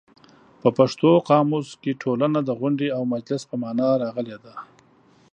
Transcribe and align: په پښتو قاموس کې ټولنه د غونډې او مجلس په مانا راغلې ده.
په 0.61 0.69
پښتو 0.77 1.09
قاموس 1.29 1.67
کې 1.81 1.99
ټولنه 2.01 2.39
د 2.43 2.49
غونډې 2.59 2.87
او 2.97 3.01
مجلس 3.13 3.41
په 3.49 3.55
مانا 3.63 3.89
راغلې 4.03 4.37
ده. 4.43 4.53